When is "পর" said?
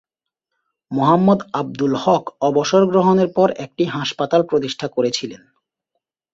3.35-3.47